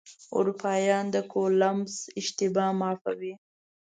اروپایان 0.37 1.05
د 1.13 1.15
کولمبس 1.31 1.95
اشتباه 2.19 2.69
معافوي. 2.79 3.33